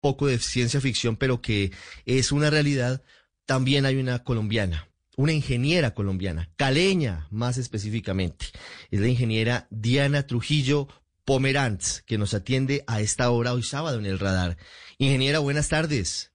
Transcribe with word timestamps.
poco 0.00 0.26
de 0.26 0.38
ciencia 0.38 0.80
ficción, 0.80 1.16
pero 1.16 1.40
que 1.40 1.72
es 2.06 2.32
una 2.32 2.50
realidad, 2.50 3.02
también 3.46 3.86
hay 3.86 3.96
una 3.96 4.22
colombiana, 4.24 4.88
una 5.16 5.32
ingeniera 5.32 5.94
colombiana, 5.94 6.48
caleña 6.56 7.26
más 7.30 7.58
específicamente. 7.58 8.46
Es 8.90 9.00
la 9.00 9.08
ingeniera 9.08 9.66
Diana 9.70 10.26
Trujillo 10.26 10.88
Pomerantz, 11.24 12.02
que 12.02 12.18
nos 12.18 12.34
atiende 12.34 12.84
a 12.86 13.00
esta 13.00 13.30
hora 13.30 13.52
hoy 13.52 13.62
sábado 13.62 13.98
en 13.98 14.06
el 14.06 14.18
radar. 14.18 14.56
Ingeniera, 14.98 15.38
buenas 15.38 15.68
tardes. 15.68 16.32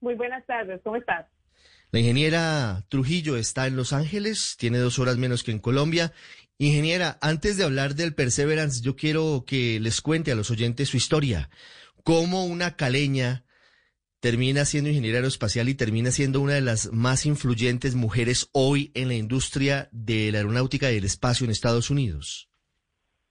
Muy 0.00 0.14
buenas 0.14 0.44
tardes, 0.46 0.80
¿cómo 0.82 0.96
estás? 0.96 1.26
La 1.90 2.00
ingeniera 2.00 2.84
Trujillo 2.88 3.36
está 3.36 3.66
en 3.68 3.76
Los 3.76 3.92
Ángeles, 3.92 4.56
tiene 4.58 4.78
dos 4.78 4.98
horas 4.98 5.16
menos 5.16 5.44
que 5.44 5.52
en 5.52 5.60
Colombia. 5.60 6.12
Ingeniera, 6.58 7.18
antes 7.20 7.56
de 7.56 7.64
hablar 7.64 7.94
del 7.94 8.14
Perseverance, 8.14 8.82
yo 8.82 8.96
quiero 8.96 9.44
que 9.46 9.78
les 9.80 10.00
cuente 10.00 10.32
a 10.32 10.34
los 10.34 10.50
oyentes 10.50 10.88
su 10.88 10.96
historia. 10.96 11.50
Cómo 12.04 12.44
una 12.44 12.76
caleña 12.76 13.44
termina 14.20 14.66
siendo 14.66 14.90
ingeniera 14.90 15.16
aeroespacial 15.16 15.70
y 15.70 15.74
termina 15.74 16.10
siendo 16.10 16.42
una 16.42 16.52
de 16.52 16.60
las 16.60 16.92
más 16.92 17.24
influyentes 17.24 17.94
mujeres 17.94 18.50
hoy 18.52 18.92
en 18.94 19.08
la 19.08 19.14
industria 19.14 19.88
de 19.90 20.30
la 20.30 20.38
aeronáutica 20.38 20.90
y 20.90 20.96
del 20.96 21.04
espacio 21.04 21.46
en 21.46 21.50
Estados 21.50 21.88
Unidos. 21.88 22.50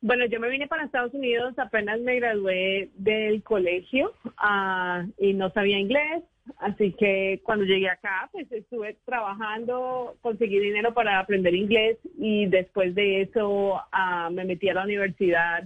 Bueno, 0.02 0.26
yo 0.26 0.40
me 0.40 0.50
vine 0.50 0.68
para 0.68 0.86
Estados 0.86 1.14
Unidos, 1.14 1.54
apenas 1.60 2.00
me 2.00 2.16
gradué 2.16 2.90
del 2.96 3.44
colegio 3.44 4.12
uh, 4.26 5.08
y 5.20 5.34
no 5.34 5.52
sabía 5.52 5.78
inglés, 5.78 6.24
así 6.58 6.94
que 6.94 7.42
cuando 7.44 7.66
llegué 7.66 7.90
acá, 7.90 8.28
pues 8.32 8.52
estuve 8.52 8.98
trabajando, 9.06 10.18
conseguí 10.22 10.58
dinero 10.58 10.96
para 10.96 11.20
aprender 11.20 11.54
inglés 11.54 12.00
y 12.18 12.48
después 12.48 12.96
de 12.96 13.22
eso 13.22 13.76
uh, 13.76 14.32
me 14.32 14.46
metí 14.46 14.68
a 14.68 14.74
la 14.74 14.84
universidad 14.84 15.64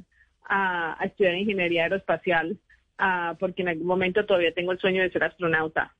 a 0.50 0.98
estudiar 1.06 1.36
ingeniería 1.36 1.84
aeroespacial 1.84 2.58
uh, 3.00 3.36
porque 3.40 3.62
en 3.62 3.70
algún 3.70 3.88
momento 3.88 4.26
todavía 4.26 4.54
tengo 4.54 4.72
el 4.72 4.80
sueño 4.80 5.02
de 5.02 5.12
ser 5.12 5.24
astronauta. 5.24 5.94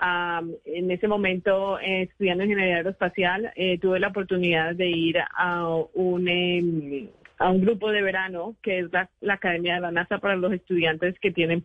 Um, 0.00 0.54
en 0.64 0.90
ese 0.90 1.06
momento, 1.06 1.78
eh, 1.78 2.02
estudiando 2.02 2.44
ingeniería 2.44 2.76
aeroespacial, 2.76 3.52
eh, 3.54 3.78
tuve 3.78 4.00
la 4.00 4.08
oportunidad 4.08 4.74
de 4.74 4.88
ir 4.88 5.18
a 5.36 5.68
un... 5.94 6.28
Eh, 6.28 7.08
a 7.38 7.50
un 7.50 7.60
grupo 7.60 7.90
de 7.90 8.02
verano, 8.02 8.54
que 8.62 8.78
es 8.78 8.86
la, 8.92 9.10
Academia 9.28 9.74
de 9.74 9.80
la 9.80 9.90
NASA 9.90 10.18
para 10.18 10.36
los 10.36 10.52
estudiantes 10.52 11.18
que 11.18 11.32
tienen 11.32 11.64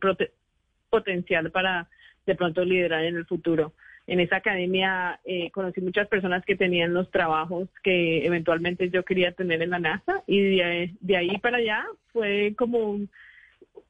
potencial 0.89 1.51
para 1.51 1.87
de 2.25 2.35
pronto 2.35 2.65
liderar 2.65 3.03
en 3.03 3.15
el 3.15 3.25
futuro. 3.25 3.73
En 4.07 4.19
esa 4.19 4.37
academia 4.37 5.19
eh, 5.23 5.51
conocí 5.51 5.81
muchas 5.81 6.07
personas 6.07 6.43
que 6.43 6.55
tenían 6.55 6.93
los 6.93 7.11
trabajos 7.11 7.69
que 7.83 8.25
eventualmente 8.25 8.89
yo 8.89 9.05
quería 9.05 9.33
tener 9.33 9.61
en 9.61 9.69
la 9.69 9.79
NASA 9.79 10.23
y 10.25 10.57
de, 10.57 11.17
ahí 11.17 11.37
para 11.37 11.57
allá 11.57 11.85
fue 12.11 12.55
como 12.57 12.99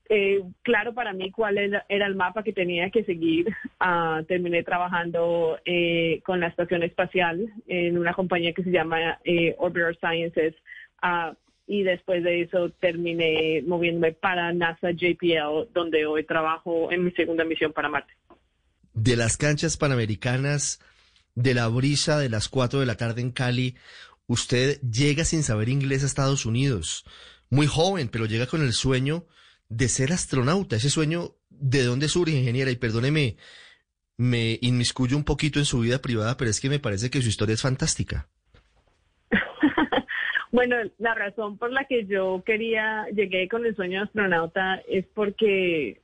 eh, 0.09 0.43
claro 0.63 0.93
para 0.95 1.13
mí 1.13 1.31
cuál 1.31 1.59
era, 1.59 1.85
el 1.87 2.15
mapa 2.15 2.43
que 2.43 2.51
tenía 2.51 2.89
que 2.89 3.03
seguir. 3.03 3.47
Uh, 3.79 4.23
terminé 4.25 4.63
trabajando 4.63 5.59
eh, 5.65 6.21
con 6.25 6.39
la 6.39 6.47
estación 6.47 6.83
espacial 6.83 7.53
en 7.67 7.97
una 7.97 8.13
compañía 8.13 8.53
que 8.53 8.63
se 8.63 8.71
llama 8.71 9.19
eh, 9.23 9.55
Orbital 9.59 9.97
Sciences. 9.99 10.55
Uh, 11.03 11.35
y 11.67 11.83
después 11.83 12.23
de 12.23 12.41
eso 12.41 12.71
terminé 12.71 13.61
moviéndome 13.67 14.13
para 14.13 14.51
NASA 14.51 14.89
JPL, 14.89 15.71
donde 15.71 16.07
hoy 16.07 16.23
trabajo 16.23 16.91
en 16.91 17.05
mi 17.05 17.11
segunda 17.11 17.45
misión 17.45 17.71
para 17.71 17.89
Marte. 17.89 18.11
De 18.95 19.15
las 19.15 19.37
canchas 19.37 19.77
panamericanas, 19.77 20.81
de 21.35 21.53
la 21.53 21.67
brisa 21.67 22.17
de 22.17 22.29
las 22.29 22.49
4 22.49 22.79
de 22.79 22.87
la 22.87 22.97
tarde 22.97 23.21
en 23.21 23.31
Cali, 23.31 23.75
usted 24.25 24.81
llega 24.81 25.23
sin 25.23 25.43
saber 25.43 25.69
inglés 25.69 26.01
a 26.01 26.07
Estados 26.07 26.47
Unidos, 26.47 27.05
muy 27.51 27.67
joven, 27.67 28.09
pero 28.09 28.25
llega 28.25 28.47
con 28.47 28.63
el 28.63 28.73
sueño 28.73 29.25
de 29.69 29.87
ser 29.87 30.11
astronauta. 30.11 30.75
Ese 30.75 30.89
sueño, 30.89 31.35
¿de 31.49 31.83
dónde 31.83 32.09
surge, 32.09 32.35
ingeniera? 32.35 32.71
Y 32.71 32.75
perdóneme, 32.75 33.37
me 34.17 34.57
inmiscuyo 34.61 35.15
un 35.15 35.23
poquito 35.23 35.59
en 35.59 35.65
su 35.65 35.79
vida 35.79 35.99
privada, 35.99 36.35
pero 36.35 36.49
es 36.49 36.59
que 36.59 36.69
me 36.69 36.79
parece 36.79 37.09
que 37.09 37.21
su 37.21 37.29
historia 37.29 37.53
es 37.53 37.61
fantástica. 37.61 38.27
Bueno, 40.51 40.77
la 40.97 41.13
razón 41.13 41.59
por 41.59 41.71
la 41.71 41.85
que 41.85 42.07
yo 42.07 42.41
quería, 42.43 43.05
llegué 43.13 43.47
con 43.47 43.67
el 43.67 43.75
sueño 43.75 43.99
de 43.99 44.05
astronauta 44.05 44.81
es 44.87 45.05
porque 45.13 46.01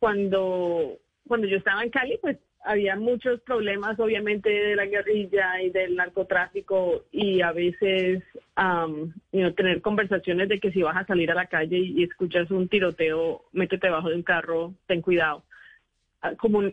cuando, 0.00 0.98
cuando 1.28 1.46
yo 1.46 1.58
estaba 1.58 1.84
en 1.84 1.90
Cali, 1.90 2.18
pues 2.20 2.38
había 2.64 2.96
muchos 2.96 3.40
problemas, 3.40 3.98
obviamente, 3.98 4.48
de 4.48 4.76
la 4.76 4.86
guerrilla 4.86 5.60
y 5.62 5.70
del 5.70 5.96
narcotráfico 5.96 7.04
y 7.10 7.40
a 7.40 7.52
veces 7.52 8.22
um, 8.56 9.12
tener 9.54 9.80
conversaciones 9.80 10.48
de 10.48 10.60
que 10.60 10.70
si 10.70 10.82
vas 10.82 10.96
a 10.96 11.06
salir 11.06 11.30
a 11.30 11.34
la 11.34 11.46
calle 11.46 11.78
y, 11.78 12.02
escuchas 12.04 12.50
un 12.50 12.68
tiroteo, 12.68 13.44
métete 13.52 13.88
debajo 13.88 14.08
de 14.08 14.16
un 14.16 14.22
carro, 14.22 14.74
ten 14.86 15.02
cuidado. 15.02 15.42
Ah, 16.20 16.34
como 16.36 16.62
a, 16.62 16.72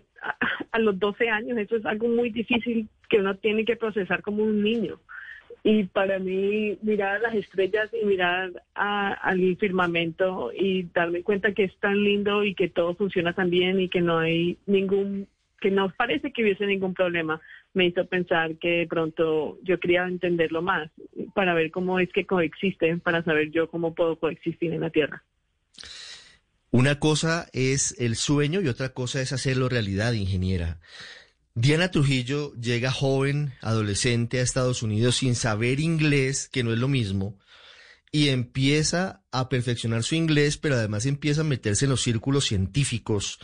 a 0.71 0.79
los 0.79 0.99
12 0.99 1.29
años, 1.29 1.57
eso 1.57 1.75
es 1.75 1.85
algo 1.85 2.07
muy 2.07 2.29
difícil 2.29 2.87
que 3.09 3.17
uno 3.17 3.35
tiene 3.35 3.65
que 3.65 3.75
procesar 3.75 4.21
como 4.21 4.43
un 4.43 4.63
niño. 4.63 4.99
Y 5.63 5.83
para 5.85 6.19
mí 6.19 6.77
mirar 6.81 7.19
las 7.19 7.35
estrellas 7.35 7.89
y 7.99 8.05
mirar 8.05 8.63
al 8.73 9.57
firmamento 9.57 10.51
y 10.53 10.83
darme 10.93 11.23
cuenta 11.23 11.51
que 11.53 11.65
es 11.65 11.75
tan 11.79 12.01
lindo 12.01 12.45
y 12.45 12.55
que 12.55 12.69
todo 12.69 12.95
funciona 12.95 13.33
tan 13.33 13.49
bien 13.49 13.79
y 13.79 13.89
que 13.89 13.99
no 13.99 14.19
hay 14.19 14.57
ningún, 14.67 15.27
que 15.59 15.71
no 15.71 15.93
parece 15.95 16.31
que 16.31 16.43
hubiese 16.43 16.65
ningún 16.65 16.93
problema, 16.93 17.41
me 17.73 17.87
hizo 17.87 18.05
pensar 18.05 18.57
que 18.57 18.79
de 18.79 18.87
pronto 18.87 19.57
yo 19.63 19.79
quería 19.79 20.05
entenderlo 20.05 20.61
más 20.61 20.89
para 21.35 21.53
ver 21.53 21.71
cómo 21.71 21.99
es 21.99 22.09
que 22.11 22.25
coexisten, 22.25 22.99
para 22.99 23.23
saber 23.23 23.51
yo 23.51 23.69
cómo 23.69 23.93
puedo 23.93 24.17
coexistir 24.17 24.73
en 24.73 24.81
la 24.81 24.89
Tierra. 24.89 25.23
Una 26.71 26.99
cosa 26.99 27.47
es 27.51 27.95
el 27.99 28.15
sueño 28.15 28.61
y 28.61 28.67
otra 28.67 28.89
cosa 28.89 29.21
es 29.21 29.33
hacerlo 29.33 29.69
realidad, 29.69 30.13
ingeniera. 30.13 30.79
Diana 31.55 31.89
Trujillo 31.89 32.53
llega 32.53 32.91
joven, 32.91 33.53
adolescente 33.61 34.39
a 34.39 34.43
Estados 34.43 34.83
Unidos 34.83 35.17
sin 35.17 35.35
saber 35.35 35.79
inglés, 35.79 36.47
que 36.47 36.63
no 36.63 36.71
es 36.71 36.79
lo 36.79 36.87
mismo, 36.87 37.37
y 38.11 38.29
empieza 38.29 39.23
a 39.31 39.49
perfeccionar 39.49 40.03
su 40.03 40.15
inglés, 40.15 40.57
pero 40.57 40.75
además 40.75 41.05
empieza 41.05 41.41
a 41.41 41.45
meterse 41.45 41.85
en 41.85 41.91
los 41.91 42.01
círculos 42.01 42.45
científicos 42.45 43.39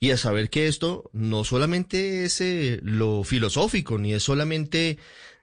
y 0.00 0.12
a 0.12 0.16
saber 0.16 0.48
que 0.48 0.66
esto 0.66 1.10
no 1.12 1.44
solamente 1.44 2.24
es 2.24 2.40
eh, 2.40 2.80
lo 2.82 3.22
filosófico, 3.22 3.98
ni 3.98 4.14
es 4.14 4.22
solamente 4.22 4.96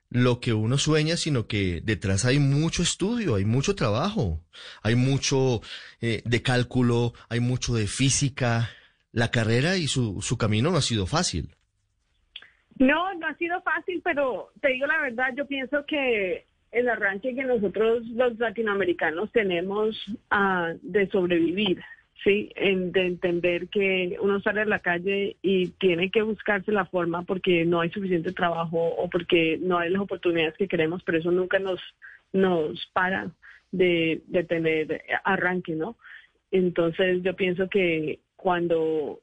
lo 0.10 0.40
que 0.40 0.54
uno 0.54 0.80
sueña, 0.80 1.16
sino 1.16 1.48
que 1.48 1.82
detrás 1.84 2.26
hay 2.26 2.40
mucho 2.40 2.82
estudio, 2.82 3.36
hay 3.36 3.46
mucho 3.46 3.76
trabajo, 3.76 4.40
hay 4.82 4.96
mucho 4.96 5.62
eh, 6.02 6.24
de 6.26 6.42
cálculo, 6.42 7.14
hay 7.30 7.40
mucho 7.40 7.76
de 7.76 7.86
física. 7.86 8.70
La 9.12 9.30
carrera 9.30 9.78
y 9.78 9.88
su, 9.88 10.22
su 10.22 10.38
camino 10.38 10.72
no 10.72 10.78
ha 10.78 10.82
sido 10.82 11.06
fácil. 11.06 11.56
No, 12.80 13.14
no 13.16 13.28
ha 13.28 13.36
sido 13.38 13.62
fácil, 13.62 14.02
pero 14.04 14.52
te 14.62 14.70
digo 14.70 14.88
la 14.88 15.00
verdad, 15.02 15.34
yo 15.36 15.46
pienso 15.46 15.86
que 15.86 16.48
el 16.72 16.90
arranque 16.90 17.36
que 17.36 17.44
nosotros 17.44 18.06
los 18.08 18.38
latinoamericanos 18.38 19.32
tenemos 19.32 19.96
uh, 20.32 20.78
de 20.82 21.08
sobrevivir, 21.10 21.82
¿sí? 22.24 22.52
En, 22.56 22.92
de 22.92 23.06
entender 23.06 23.68
que 23.70 24.18
uno 24.22 24.40
sale 24.42 24.62
a 24.62 24.66
la 24.66 24.80
calle 24.80 25.38
y 25.42 25.68
tiene 25.72 26.10
que 26.10 26.22
buscarse 26.22 26.72
la 26.72 26.86
forma 26.86 27.24
porque 27.24 27.66
no 27.66 27.82
hay 27.82 27.90
suficiente 27.90 28.32
trabajo 28.32 28.78
o 28.78 29.10
porque 29.10 29.58
no 29.62 29.78
hay 29.78 29.90
las 29.90 30.02
oportunidades 30.02 30.56
que 30.58 30.68
queremos, 30.68 31.04
pero 31.04 31.18
eso 31.20 31.32
nunca 31.32 31.60
nos, 31.60 31.80
nos 32.34 32.86
para 32.94 33.32
de, 33.72 34.22
tener 34.48 35.04
arranque, 35.24 35.76
¿no? 35.76 35.98
Entonces 36.52 37.22
yo 37.24 37.36
pienso 37.36 37.70
que 37.70 38.20
cuando 38.36 39.22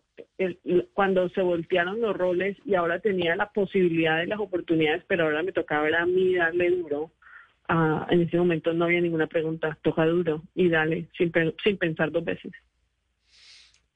cuando 0.92 1.28
se 1.30 1.42
voltearon 1.42 2.00
los 2.00 2.16
roles 2.16 2.56
y 2.64 2.76
ahora 2.76 3.00
tenía 3.00 3.34
la 3.34 3.50
posibilidad 3.50 4.18
de 4.18 4.28
las 4.28 4.38
oportunidades, 4.38 5.02
pero 5.08 5.24
ahora 5.24 5.42
me 5.42 5.50
tocaba 5.50 5.88
a 5.98 6.06
mí 6.06 6.36
darle 6.36 6.70
duro. 6.70 7.10
Ah, 7.66 8.06
en 8.10 8.20
ese 8.20 8.36
momento 8.36 8.72
no 8.72 8.84
había 8.84 9.00
ninguna 9.00 9.26
pregunta, 9.26 9.76
toca 9.82 10.06
duro 10.06 10.42
y 10.54 10.68
dale 10.68 11.08
sin, 11.16 11.32
sin 11.64 11.78
pensar 11.78 12.12
dos 12.12 12.24
veces. 12.24 12.52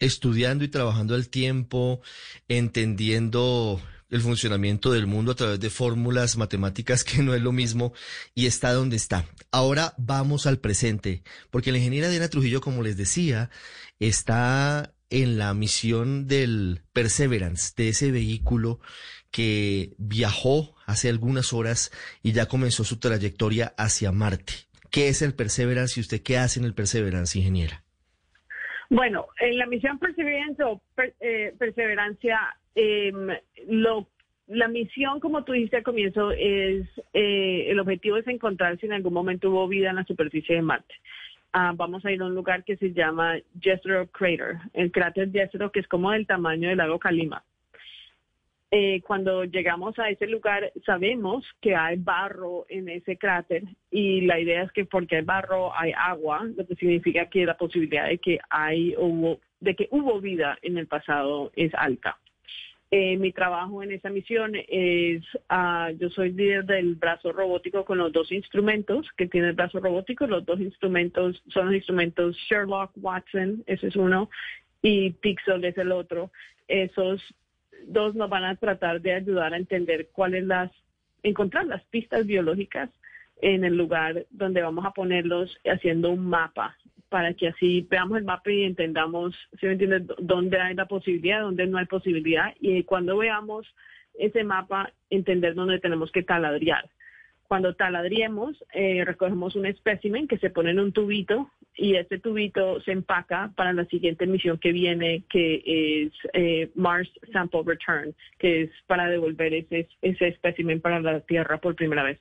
Estudiando 0.00 0.64
y 0.64 0.68
trabajando 0.68 1.14
al 1.14 1.28
tiempo, 1.28 2.00
entendiendo 2.48 3.80
el 4.10 4.22
funcionamiento 4.22 4.92
del 4.92 5.06
mundo 5.06 5.32
a 5.32 5.34
través 5.34 5.60
de 5.60 5.70
fórmulas 5.70 6.36
matemáticas 6.36 7.04
que 7.04 7.22
no 7.22 7.34
es 7.34 7.42
lo 7.42 7.52
mismo 7.52 7.92
y 8.34 8.46
está 8.46 8.72
donde 8.72 8.96
está. 8.96 9.26
Ahora 9.50 9.94
vamos 9.98 10.46
al 10.46 10.58
presente, 10.58 11.22
porque 11.50 11.72
la 11.72 11.78
ingeniera 11.78 12.08
Diana 12.08 12.28
Trujillo, 12.28 12.60
como 12.60 12.82
les 12.82 12.96
decía, 12.96 13.50
está 13.98 14.94
en 15.10 15.38
la 15.38 15.54
misión 15.54 16.26
del 16.26 16.82
Perseverance, 16.92 17.72
de 17.76 17.90
ese 17.90 18.10
vehículo 18.10 18.80
que 19.30 19.94
viajó 19.98 20.74
hace 20.86 21.08
algunas 21.08 21.52
horas 21.52 21.90
y 22.22 22.32
ya 22.32 22.46
comenzó 22.46 22.84
su 22.84 22.98
trayectoria 22.98 23.74
hacia 23.76 24.12
Marte. 24.12 24.54
¿Qué 24.90 25.08
es 25.08 25.20
el 25.20 25.34
Perseverance 25.34 25.98
y 25.98 26.02
usted 26.02 26.22
qué 26.22 26.38
hace 26.38 26.60
en 26.60 26.64
el 26.64 26.74
Perseverance, 26.74 27.38
ingeniera? 27.38 27.84
Bueno, 28.90 29.26
en 29.40 29.58
la 29.58 29.66
misión 29.66 29.98
Perseverance 29.98 30.62
o 30.62 30.80
eh, 31.20 31.54
Perseverancia, 31.58 32.38
em, 32.74 33.28
lo, 33.68 34.08
la 34.46 34.68
misión, 34.68 35.20
como 35.20 35.44
tú 35.44 35.52
dijiste 35.52 35.76
al 35.76 35.82
comienzo, 35.82 36.30
es 36.32 36.86
eh, 37.12 37.66
el 37.68 37.78
objetivo 37.80 38.16
es 38.16 38.26
encontrar 38.26 38.78
si 38.78 38.86
en 38.86 38.94
algún 38.94 39.12
momento 39.12 39.50
hubo 39.50 39.68
vida 39.68 39.90
en 39.90 39.96
la 39.96 40.04
superficie 40.04 40.56
de 40.56 40.62
Marte. 40.62 40.94
ah, 41.52 41.72
vamos 41.76 42.04
a 42.04 42.12
ir 42.12 42.22
a 42.22 42.26
un 42.26 42.34
lugar 42.34 42.64
que 42.64 42.76
se 42.76 42.92
llama 42.92 43.36
Jezero 43.60 44.06
Crater, 44.08 44.56
el 44.72 44.90
cráter 44.90 45.30
Jezero, 45.32 45.70
que 45.70 45.80
es 45.80 45.88
como 45.88 46.12
del 46.12 46.26
tamaño 46.26 46.68
del 46.68 46.78
lago 46.78 46.98
Calima. 46.98 47.44
Eh, 48.70 49.00
cuando 49.06 49.44
llegamos 49.44 49.98
a 49.98 50.10
ese 50.10 50.26
lugar 50.26 50.70
sabemos 50.84 51.42
que 51.62 51.74
hay 51.74 51.96
barro 51.96 52.66
en 52.68 52.90
ese 52.90 53.16
cráter 53.16 53.62
y 53.90 54.20
la 54.22 54.38
idea 54.38 54.62
es 54.62 54.72
que 54.72 54.84
porque 54.84 55.16
hay 55.16 55.22
barro 55.22 55.72
hay 55.74 55.92
agua, 55.96 56.44
lo 56.54 56.66
que 56.66 56.74
significa 56.74 57.30
que 57.30 57.46
la 57.46 57.56
posibilidad 57.56 58.06
de 58.08 58.18
que 58.18 58.38
hay 58.50 58.94
hubo, 58.98 59.40
de 59.60 59.74
que 59.74 59.88
hubo 59.90 60.20
vida 60.20 60.58
en 60.60 60.76
el 60.76 60.86
pasado 60.86 61.50
es 61.56 61.74
alta. 61.74 62.18
Eh, 62.90 63.16
mi 63.16 63.32
trabajo 63.32 63.82
en 63.82 63.92
esa 63.92 64.10
misión 64.10 64.52
es, 64.54 65.22
uh, 65.50 65.90
yo 65.98 66.08
soy 66.10 66.32
líder 66.32 66.64
del 66.64 66.94
brazo 66.94 67.32
robótico 67.32 67.86
con 67.86 67.98
los 67.98 68.12
dos 68.12 68.32
instrumentos 68.32 69.06
que 69.16 69.26
tiene 69.26 69.48
el 69.48 69.54
brazo 69.54 69.80
robótico. 69.80 70.26
Los 70.26 70.44
dos 70.46 70.60
instrumentos 70.60 71.42
son 71.48 71.66
los 71.66 71.74
instrumentos 71.74 72.36
Sherlock 72.48 72.92
Watson, 72.96 73.62
ese 73.66 73.88
es 73.88 73.96
uno, 73.96 74.30
y 74.80 75.10
Pixel 75.10 75.64
es 75.64 75.76
el 75.76 75.92
otro. 75.92 76.30
Esos 76.66 77.22
dos 77.86 78.14
nos 78.14 78.28
van 78.28 78.44
a 78.44 78.56
tratar 78.56 79.00
de 79.00 79.14
ayudar 79.14 79.54
a 79.54 79.56
entender 79.56 80.08
cuáles 80.12 80.44
las, 80.44 80.70
encontrar 81.22 81.66
las 81.66 81.82
pistas 81.84 82.26
biológicas 82.26 82.90
en 83.40 83.64
el 83.64 83.76
lugar 83.76 84.26
donde 84.30 84.62
vamos 84.62 84.84
a 84.84 84.90
ponerlos 84.90 85.56
haciendo 85.64 86.10
un 86.10 86.28
mapa 86.28 86.76
para 87.08 87.32
que 87.34 87.48
así 87.48 87.86
veamos 87.88 88.18
el 88.18 88.24
mapa 88.24 88.50
y 88.50 88.64
entendamos, 88.64 89.34
si 89.58 89.66
me 89.66 89.72
entiendes, 89.72 90.02
dónde 90.18 90.60
hay 90.60 90.74
la 90.74 90.86
posibilidad, 90.86 91.40
dónde 91.40 91.66
no 91.66 91.78
hay 91.78 91.86
posibilidad 91.86 92.54
y 92.60 92.82
cuando 92.82 93.16
veamos 93.16 93.66
ese 94.14 94.44
mapa 94.44 94.92
entender 95.10 95.54
dónde 95.54 95.78
tenemos 95.78 96.10
que 96.12 96.22
taladriar. 96.22 96.88
Cuando 97.46 97.74
taladriemos, 97.74 98.62
eh, 98.74 99.04
recogemos 99.06 99.56
un 99.56 99.64
espécimen 99.64 100.28
que 100.28 100.36
se 100.38 100.50
pone 100.50 100.72
en 100.72 100.80
un 100.80 100.92
tubito 100.92 101.50
y 101.78 101.94
ese 101.94 102.18
tubito 102.18 102.80
se 102.82 102.90
empaca 102.90 103.52
para 103.56 103.72
la 103.72 103.84
siguiente 103.86 104.26
misión 104.26 104.58
que 104.58 104.72
viene, 104.72 105.22
que 105.30 105.62
es 106.04 106.12
eh, 106.32 106.70
Mars 106.74 107.08
Sample 107.32 107.62
Return, 107.64 108.14
que 108.38 108.62
es 108.62 108.70
para 108.88 109.08
devolver 109.08 109.54
ese, 109.54 109.88
ese 110.02 110.28
espécimen 110.28 110.80
para 110.80 111.00
la 111.00 111.20
Tierra 111.20 111.58
por 111.58 111.74
primera 111.74 112.02
vez 112.02 112.18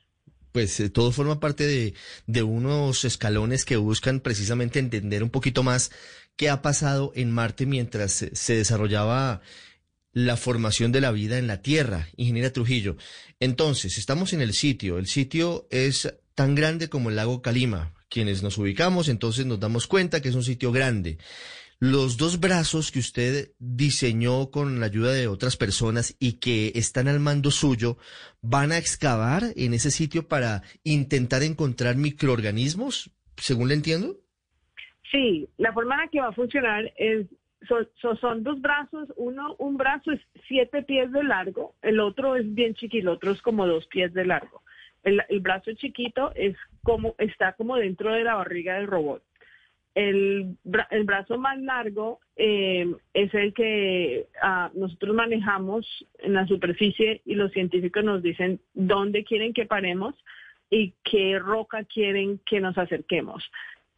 pues 0.54 0.80
eh, 0.80 0.90
todo 0.90 1.12
forma 1.12 1.40
parte 1.40 1.68
de, 1.68 1.94
de, 2.26 2.42
unos 2.42 3.06
escalones 3.06 3.64
que 3.64 3.78
buscan 3.78 4.22
precisamente 4.22 4.80
entender 4.80 5.22
un 5.22 5.30
poquito 5.30 5.62
más 5.62 5.92
qué 6.36 6.50
ha 6.50 6.64
pasado 6.64 7.12
en 7.16 7.30
Marte 7.30 7.68
mientras 7.68 8.12
se 8.32 8.56
desarrollaba 8.56 9.42
la 10.14 10.36
formación 10.36 10.92
de 10.92 11.02
la 11.02 11.12
vida 11.12 11.38
en 11.38 11.46
la 11.46 11.62
Tierra, 11.62 12.08
ingeniera 12.16 12.52
Trujillo. 12.52 12.98
Entonces, 13.40 14.00
estamos 14.00 14.34
en 14.34 14.42
el 14.42 14.54
sitio. 14.54 14.98
El 14.98 15.06
sitio 15.06 15.68
es 15.70 16.12
tan 16.34 16.56
grande 16.56 16.90
como 16.90 17.12
el 17.12 17.18
lago 17.18 17.44
Calima. 17.44 17.94
Quienes 18.10 18.44
nos 18.44 18.58
ubicamos, 18.58 19.10
entonces 19.10 19.46
nos 19.46 19.60
damos 19.60 19.88
cuenta 19.88 20.22
que 20.22 20.30
es 20.30 20.36
un 20.36 20.44
sitio 20.44 20.72
grande. 20.72 21.18
Los 21.80 22.18
dos 22.18 22.40
brazos 22.40 22.92
que 22.92 23.00
usted 23.00 23.52
diseñó 23.60 24.50
con 24.50 24.80
la 24.80 24.88
ayuda 24.88 25.12
de 25.12 25.28
otras 25.28 25.58
personas 25.58 26.16
y 26.20 26.40
que 26.40 26.72
están 26.74 27.08
al 27.08 27.20
mando 27.20 27.52
suyo, 27.52 27.98
¿van 28.42 28.72
a 28.72 28.80
excavar 28.80 29.44
en 29.56 29.76
ese 29.76 29.92
sitio 29.92 30.28
para 30.28 30.64
intentar 30.84 31.44
encontrar 31.44 31.96
microorganismos, 31.96 33.12
según 33.36 33.68
le 33.68 33.76
entiendo? 33.76 34.18
Sí, 35.12 35.48
la 35.58 35.72
forma 35.72 35.96
en 35.96 36.02
la 36.02 36.08
que 36.08 36.20
va 36.20 36.30
a 36.30 36.34
funcionar 36.34 36.92
es 36.98 37.28
son 38.22 38.44
dos 38.44 38.62
brazos, 38.62 39.10
uno, 39.16 39.56
un 39.58 39.78
brazo 39.78 40.12
es 40.12 40.22
siete 40.48 40.84
pies 40.84 41.12
de 41.12 41.24
largo, 41.24 41.76
el 41.82 42.00
otro 42.00 42.36
es 42.36 42.54
bien 42.54 42.74
chiquito, 42.76 43.10
el 43.10 43.16
otro 43.16 43.32
es 43.32 43.42
como 43.42 43.68
dos 43.68 43.86
pies 43.88 44.14
de 44.14 44.26
largo. 44.26 44.62
El, 45.08 45.40
brazo 45.40 45.72
chiquito 45.74 46.34
es 46.36 46.58
como, 46.84 47.16
está 47.18 47.54
como 47.54 47.78
dentro 47.78 48.14
de 48.14 48.26
la 48.26 48.36
barriga 48.36 48.76
del 48.76 48.88
robot. 48.88 49.24
El, 49.96 50.58
brazo 50.66 51.38
más 51.38 51.60
largo 51.62 52.20
eh, 52.36 52.86
es 53.14 53.34
el 53.34 53.54
que 53.54 54.28
ah, 54.42 54.70
nosotros 54.76 55.16
manejamos 55.16 55.88
en 56.20 56.34
la 56.34 56.46
superficie 56.46 57.22
y 57.26 57.36
los 57.36 57.52
científicos 57.54 58.04
nos 58.04 58.22
dicen 58.22 58.60
dónde 58.74 59.24
quieren 59.24 59.54
que 59.54 59.66
paremos 59.66 60.14
y 60.70 60.94
qué 61.04 61.40
roca 61.40 61.86
quieren 61.86 62.40
que 62.46 62.60
nos 62.60 62.78
acerquemos 62.78 63.50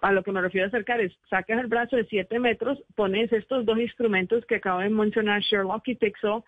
a 0.01 0.13
lo 0.13 0.23
que 0.23 0.31
me 0.31 0.41
refiero 0.41 0.65
a 0.65 0.69
acercar 0.69 1.01
es, 1.01 1.11
sacas 1.29 1.59
el 1.59 1.67
brazo 1.67 1.97
de 1.97 2.05
7 2.05 2.39
metros, 2.39 2.81
pones 2.95 3.33
estos 3.33 3.65
dos 3.65 3.79
instrumentos 3.79 4.45
que 4.45 4.55
acabo 4.55 4.79
de 4.79 4.89
mencionar, 4.89 5.41
Sherlock 5.41 5.89
y 5.89 5.95
Pixel, 5.95 6.41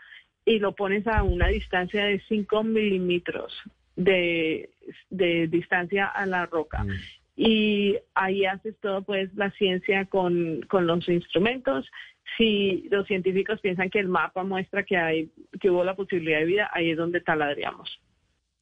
y 0.45 0.59
lo 0.59 0.73
pones 0.73 1.05
a 1.05 1.23
una 1.23 1.49
distancia 1.49 2.05
de 2.05 2.21
5 2.29 2.63
milímetros 2.63 3.53
de, 3.95 4.69
distancia 5.09 6.05
a 6.07 6.25
la 6.25 6.45
roca. 6.45 6.83
Mm. 6.83 6.91
Y 7.35 7.97
ahí 8.13 8.45
haces 8.45 8.75
todo, 8.81 9.03
pues, 9.03 9.33
la 9.35 9.51
ciencia 9.51 10.05
con, 10.05 10.61
con 10.69 10.85
los 10.85 11.07
instrumentos. 11.07 11.89
Si 12.37 12.87
los 12.91 13.07
científicos 13.07 13.59
piensan 13.61 13.89
que 13.89 13.99
el 13.99 14.07
mapa 14.07 14.43
muestra 14.43 14.83
que, 14.83 14.97
hay, 14.97 15.31
que 15.59 15.69
hubo 15.69 15.83
la 15.83 15.95
posibilidad 15.95 16.39
de 16.39 16.45
vida, 16.45 16.69
ahí 16.73 16.91
es 16.91 16.97
donde 16.97 17.21
taladriamos. 17.21 17.99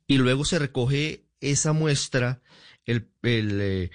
Y 0.07 0.17
luego 0.17 0.45
se 0.45 0.59
recoge 0.59 1.23
esa 1.41 1.73
muestra, 1.73 2.41
el, 2.85 3.07
el 3.21 3.61
eh, 3.61 3.89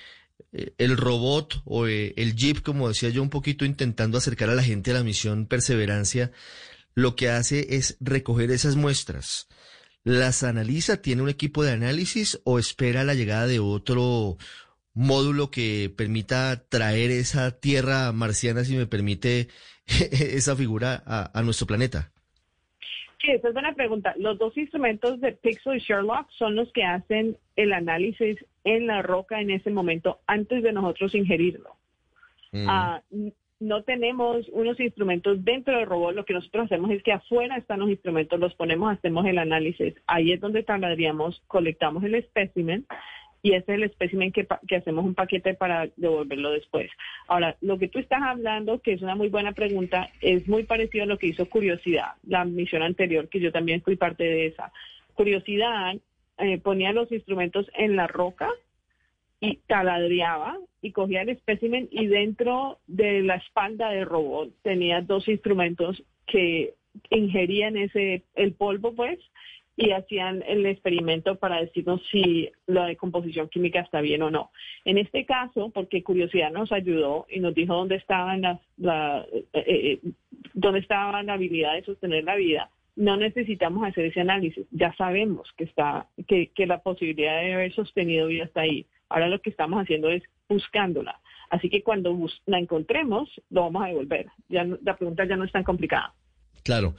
eh, 0.54 0.72
el 0.78 0.96
robot 0.96 1.62
o 1.64 1.88
eh, 1.88 2.14
el 2.16 2.36
jeep, 2.36 2.62
como 2.62 2.88
decía 2.88 3.08
yo, 3.08 3.22
un 3.22 3.30
poquito 3.30 3.64
intentando 3.64 4.16
acercar 4.16 4.50
a 4.50 4.54
la 4.54 4.62
gente 4.62 4.92
a 4.92 4.94
la 4.94 5.02
misión 5.02 5.46
Perseverancia, 5.46 6.30
lo 6.94 7.16
que 7.16 7.28
hace 7.28 7.74
es 7.74 7.96
recoger 8.00 8.52
esas 8.52 8.76
muestras. 8.76 9.48
¿Las 10.04 10.42
analiza? 10.42 11.02
¿Tiene 11.02 11.22
un 11.22 11.28
equipo 11.28 11.64
de 11.64 11.72
análisis 11.72 12.40
o 12.44 12.58
espera 12.58 13.04
la 13.04 13.14
llegada 13.14 13.46
de 13.46 13.58
otro 13.58 14.36
módulo 14.92 15.50
que 15.50 15.90
permita 15.96 16.68
traer 16.68 17.10
esa 17.10 17.58
tierra 17.58 18.12
marciana, 18.12 18.64
si 18.64 18.76
me 18.76 18.86
permite 18.86 19.48
esa 19.86 20.54
figura, 20.54 21.02
a 21.06 21.42
nuestro 21.42 21.66
planeta? 21.66 22.12
Sí, 23.24 23.30
esa 23.30 23.48
es 23.48 23.54
buena 23.54 23.74
pregunta. 23.74 24.14
Los 24.18 24.38
dos 24.38 24.56
instrumentos 24.56 25.20
de 25.20 25.32
Pixel 25.32 25.76
y 25.76 25.80
Sherlock 25.80 26.28
son 26.36 26.56
los 26.56 26.70
que 26.72 26.84
hacen 26.84 27.38
el 27.56 27.72
análisis 27.72 28.36
en 28.64 28.86
la 28.86 29.00
roca 29.00 29.40
en 29.40 29.50
ese 29.50 29.70
momento 29.70 30.20
antes 30.26 30.62
de 30.62 30.72
nosotros 30.72 31.14
ingerirlo. 31.14 31.76
Mm. 32.52 32.66
Ah, 32.68 33.02
no 33.64 33.82
tenemos 33.82 34.46
unos 34.52 34.78
instrumentos 34.78 35.42
dentro 35.44 35.76
del 35.76 35.86
robot, 35.86 36.14
lo 36.14 36.24
que 36.24 36.34
nosotros 36.34 36.66
hacemos 36.66 36.90
es 36.90 37.02
que 37.02 37.12
afuera 37.12 37.56
están 37.56 37.80
los 37.80 37.90
instrumentos, 37.90 38.38
los 38.38 38.54
ponemos, 38.54 38.92
hacemos 38.92 39.26
el 39.26 39.38
análisis. 39.38 39.94
Ahí 40.06 40.32
es 40.32 40.40
donde 40.40 40.62
tardaríamos, 40.62 41.42
colectamos 41.46 42.04
el 42.04 42.14
espécimen 42.14 42.86
y 43.42 43.52
ese 43.52 43.72
es 43.72 43.76
el 43.76 43.82
espécimen 43.84 44.32
que, 44.32 44.46
hacemos 44.76 45.04
un 45.04 45.14
paquete 45.14 45.54
para 45.54 45.88
devolverlo 45.96 46.50
después. 46.50 46.90
Ahora, 47.26 47.56
lo 47.60 47.78
que 47.78 47.88
tú 47.88 47.98
estás 47.98 48.22
hablando, 48.22 48.80
que 48.80 48.92
es 48.92 49.02
una 49.02 49.14
muy 49.14 49.28
buena 49.28 49.52
pregunta, 49.52 50.10
es 50.20 50.46
muy 50.46 50.64
parecido 50.64 51.04
a 51.04 51.06
lo 51.06 51.18
que 51.18 51.28
hizo 51.28 51.48
Curiosidad, 51.48 52.12
la 52.26 52.44
misión 52.44 52.82
anterior, 52.82 53.28
que 53.28 53.40
yo 53.40 53.50
también 53.50 53.82
fui 53.82 53.96
parte 53.96 54.24
de 54.24 54.46
esa. 54.46 54.72
Curiosidad 55.14 55.96
eh, 56.38 56.58
ponía 56.58 56.92
los 56.92 57.10
instrumentos 57.12 57.70
en 57.76 57.96
la 57.96 58.06
roca 58.06 58.50
y 59.44 59.58
taladreaba 59.66 60.58
y 60.80 60.92
cogía 60.92 61.22
el 61.22 61.30
espécimen 61.30 61.88
y 61.90 62.06
dentro 62.06 62.78
de 62.86 63.22
la 63.22 63.36
espalda 63.36 63.90
del 63.90 64.06
robot 64.06 64.50
tenía 64.62 65.02
dos 65.02 65.28
instrumentos 65.28 66.02
que 66.26 66.74
ingerían 67.10 67.76
ese 67.76 68.22
el 68.34 68.52
polvo 68.52 68.94
pues 68.94 69.18
y 69.76 69.90
hacían 69.90 70.42
el 70.46 70.64
experimento 70.66 71.36
para 71.36 71.60
decirnos 71.60 72.00
si 72.10 72.48
la 72.66 72.86
decomposición 72.86 73.48
química 73.48 73.80
está 73.80 74.00
bien 74.00 74.22
o 74.22 74.30
no. 74.30 74.50
En 74.84 74.98
este 74.98 75.26
caso, 75.26 75.70
porque 75.70 76.04
curiosidad 76.04 76.52
nos 76.52 76.70
ayudó 76.70 77.26
y 77.28 77.40
nos 77.40 77.54
dijo 77.54 77.74
dónde 77.74 77.96
estaban 77.96 78.42
las, 78.42 78.60
la, 78.76 79.26
eh, 79.32 79.44
eh, 79.52 79.98
dónde 80.52 80.78
estaba 80.78 81.22
la 81.24 81.32
habilidad 81.32 81.74
de 81.74 81.84
sostener 81.84 82.22
la 82.22 82.36
vida, 82.36 82.70
no 82.94 83.16
necesitamos 83.16 83.84
hacer 83.84 84.04
ese 84.04 84.20
análisis. 84.20 84.64
Ya 84.70 84.94
sabemos 84.94 85.52
que 85.56 85.64
está, 85.64 86.06
que 86.28 86.66
la 86.66 86.78
posibilidad 86.78 87.40
de 87.40 87.54
haber 87.54 87.72
sostenido 87.72 88.28
vida 88.28 88.44
está 88.44 88.60
ahí. 88.60 88.86
Ahora 89.14 89.28
lo 89.28 89.40
que 89.40 89.50
estamos 89.50 89.80
haciendo 89.80 90.08
es 90.08 90.24
buscándola. 90.48 91.20
Así 91.50 91.70
que 91.70 91.84
cuando 91.84 92.18
la 92.46 92.58
encontremos, 92.58 93.30
lo 93.48 93.60
vamos 93.60 93.84
a 93.84 93.86
devolver. 93.86 94.26
Ya 94.48 94.64
la 94.64 94.96
pregunta 94.96 95.24
ya 95.24 95.36
no 95.36 95.44
es 95.44 95.52
tan 95.52 95.62
complicada. 95.62 96.12
Claro. 96.64 96.96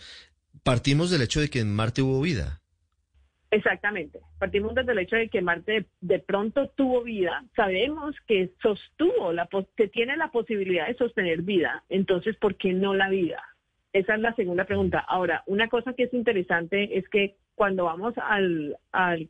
Partimos 0.64 1.12
del 1.12 1.24
hecho 1.24 1.42
de 1.42 1.50
que 1.50 1.60
en 1.60 1.76
Marte 1.76 2.02
hubo 2.02 2.22
vida. 2.22 2.62
Exactamente. 3.52 4.22
Partimos 4.40 4.74
desde 4.76 4.94
el 4.94 5.00
hecho 5.00 5.18
de 5.18 5.28
que 5.28 5.42
Marte 5.42 5.88
de 6.00 6.20
pronto 6.20 6.70
tuvo 6.70 7.04
vida. 7.04 7.44
Sabemos 7.54 8.16
que 8.28 8.52
sostuvo, 8.62 9.34
la, 9.34 9.50
que 9.76 9.90
tiene 9.90 10.16
la 10.16 10.32
posibilidad 10.32 10.88
de 10.88 10.96
sostener 10.96 11.42
vida. 11.42 11.84
Entonces, 11.90 12.38
¿por 12.38 12.56
qué 12.56 12.72
no 12.72 12.94
la 12.94 13.10
vida? 13.10 13.44
Esa 13.92 14.16
es 14.16 14.22
la 14.22 14.34
segunda 14.36 14.64
pregunta. 14.64 15.00
Ahora, 15.00 15.44
una 15.48 15.68
cosa 15.68 15.92
que 15.92 16.04
es 16.04 16.14
interesante 16.14 16.98
es 16.98 17.10
que 17.10 17.36
cuando 17.56 17.86
vamos 17.86 18.14
al, 18.18 18.78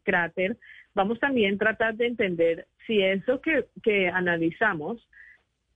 cráter, 0.04 0.58
vamos 0.96 1.20
también 1.20 1.56
a 1.56 1.58
tratar 1.60 1.96
de 1.96 2.08
entender 2.08 2.68
si 2.88 3.02
eso 3.02 3.42
que, 3.42 4.08
analizamos 4.10 5.08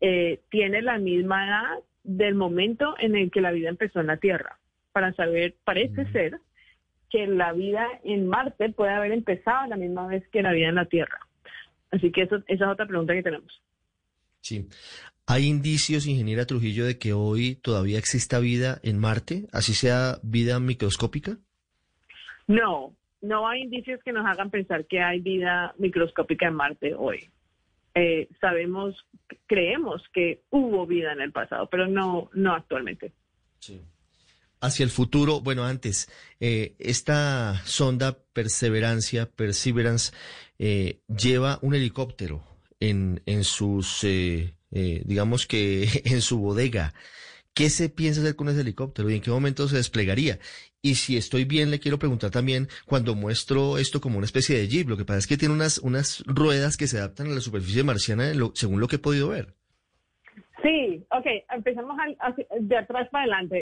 eh, 0.01 0.39
tiene 0.49 0.81
la 0.81 0.97
misma 0.97 1.45
edad 1.45 1.83
del 2.03 2.33
momento 2.33 2.95
en 2.97 3.15
el 3.15 3.29
que 3.29 3.41
la 3.41 3.51
vida 3.51 3.69
empezó 3.69 3.99
en 3.99 4.07
la 4.07 4.17
Tierra. 4.17 4.57
Para 4.93 5.13
saber, 5.13 5.55
parece 5.63 6.11
ser 6.11 6.39
que 7.09 7.27
la 7.27 7.53
vida 7.53 7.85
en 8.03 8.27
Marte 8.27 8.69
puede 8.69 8.93
haber 8.93 9.11
empezado 9.11 9.59
a 9.59 9.67
la 9.67 9.75
misma 9.75 10.07
vez 10.07 10.27
que 10.29 10.41
la 10.41 10.53
vida 10.53 10.69
en 10.69 10.75
la 10.75 10.85
Tierra. 10.85 11.19
Así 11.91 12.11
que 12.11 12.23
eso, 12.23 12.37
esa 12.47 12.65
es 12.65 12.71
otra 12.71 12.87
pregunta 12.87 13.13
que 13.13 13.23
tenemos. 13.23 13.61
Sí. 14.41 14.67
¿Hay 15.27 15.45
indicios, 15.45 16.07
ingeniera 16.07 16.45
Trujillo, 16.45 16.85
de 16.85 16.97
que 16.97 17.13
hoy 17.13 17.55
todavía 17.55 17.99
exista 17.99 18.39
vida 18.39 18.79
en 18.83 18.97
Marte, 18.97 19.47
así 19.51 19.73
sea 19.73 20.17
vida 20.23 20.59
microscópica? 20.59 21.37
No, 22.47 22.95
no 23.21 23.47
hay 23.47 23.61
indicios 23.61 24.01
que 24.03 24.11
nos 24.11 24.25
hagan 24.25 24.49
pensar 24.49 24.85
que 24.85 25.01
hay 25.01 25.19
vida 25.19 25.73
microscópica 25.77 26.47
en 26.47 26.55
Marte 26.55 26.93
hoy. 26.95 27.29
Eh, 27.95 28.29
sabemos, 28.39 28.95
creemos 29.47 30.03
que 30.13 30.41
hubo 30.49 30.85
vida 30.85 31.11
en 31.11 31.21
el 31.21 31.31
pasado, 31.31 31.67
pero 31.69 31.87
no, 31.87 32.29
no 32.33 32.53
actualmente. 32.53 33.11
Sí. 33.59 33.81
Hacia 34.61 34.83
el 34.83 34.89
futuro, 34.89 35.39
bueno, 35.39 35.63
antes, 35.63 36.09
eh, 36.39 36.75
esta 36.79 37.55
sonda 37.65 38.17
Perseverancia, 38.33 39.25
Perseverance, 39.25 40.13
eh, 40.59 40.99
lleva 41.07 41.59
un 41.61 41.73
helicóptero 41.73 42.43
en, 42.79 43.21
en 43.25 43.43
sus, 43.43 44.03
eh, 44.03 44.55
eh, 44.71 45.01
digamos 45.05 45.47
que 45.47 45.87
en 46.05 46.21
su 46.21 46.39
bodega. 46.39 46.93
¿Qué 47.59 47.69
se 47.69 47.89
piensa 47.89 48.21
hacer 48.21 48.37
con 48.37 48.47
ese 48.47 48.61
helicóptero 48.61 49.09
y 49.09 49.15
en 49.15 49.21
qué 49.21 49.31
momento 49.31 49.67
se 49.67 49.75
desplegaría? 49.75 50.39
Y 50.81 50.95
si 50.95 51.17
estoy 51.17 51.43
bien, 51.43 51.71
le 51.71 51.81
quiero 51.81 51.99
preguntar 51.99 52.31
también, 52.31 52.69
cuando 52.85 53.15
muestro 53.15 53.77
esto 53.77 53.99
como 53.99 54.15
una 54.17 54.23
especie 54.25 54.57
de 54.57 54.69
jeep, 54.69 54.87
lo 54.87 54.95
que 54.95 55.03
pasa 55.03 55.19
es 55.19 55.27
que 55.27 55.35
tiene 55.35 55.53
unas, 55.55 55.77
unas 55.79 56.23
ruedas 56.25 56.77
que 56.77 56.87
se 56.87 56.99
adaptan 56.99 57.27
a 57.27 57.31
la 57.35 57.41
superficie 57.41 57.83
marciana, 57.83 58.33
lo- 58.33 58.53
según 58.55 58.79
lo 58.79 58.87
que 58.87 58.95
he 58.95 58.99
podido 58.99 59.27
ver. 59.27 59.55
Sí, 60.63 61.05
ok, 61.11 61.25
empezamos 61.53 61.97
de 62.61 62.77
atrás 62.77 63.09
para 63.11 63.23
adelante. 63.25 63.57